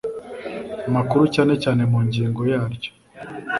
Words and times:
makuru 0.95 1.23
cyane 1.35 1.53
cyane 1.63 1.81
mu 1.91 1.99
ngingo 2.07 2.41
yaryo 2.51 2.91